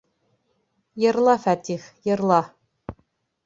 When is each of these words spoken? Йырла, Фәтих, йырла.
Йырла, 1.03 1.37
Фәтих, 1.45 1.87
йырла. 2.11 2.43